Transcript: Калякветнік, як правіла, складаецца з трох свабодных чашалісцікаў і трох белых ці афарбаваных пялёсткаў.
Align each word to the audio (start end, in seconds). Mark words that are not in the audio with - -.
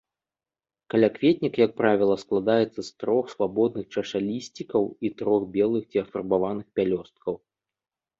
Калякветнік, 0.91 1.53
як 1.65 1.71
правіла, 1.81 2.15
складаецца 2.23 2.81
з 2.87 2.87
трох 3.03 3.25
свабодных 3.33 3.85
чашалісцікаў 3.97 4.83
і 5.07 5.13
трох 5.21 5.41
белых 5.59 5.83
ці 5.93 5.97
афарбаваных 6.05 6.65
пялёсткаў. 6.81 7.33